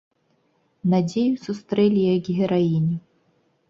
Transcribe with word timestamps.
Надзею 0.95 1.35
сустрэлі 1.45 2.01
як 2.15 2.23
гераіню. 2.43 2.95